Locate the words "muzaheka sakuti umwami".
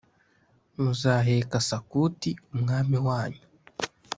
0.81-2.97